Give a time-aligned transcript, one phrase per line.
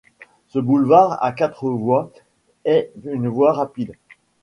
[0.47, 2.11] Ce boulevard à quatre voies
[2.65, 3.93] est une voie rapide.